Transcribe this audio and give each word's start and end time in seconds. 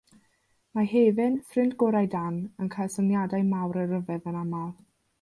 Mae 0.77 0.89
Hefin, 0.93 1.35
ffrind 1.51 1.77
gorau 1.85 2.09
Dan, 2.15 2.41
yn 2.65 2.75
cael 2.79 2.93
syniadau 2.97 3.49
mawr 3.55 3.83
a 3.83 3.89
rhyfedd 3.95 4.31
yn 4.35 4.45
aml. 4.45 4.71